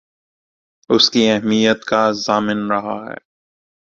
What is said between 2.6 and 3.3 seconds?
رہا ہے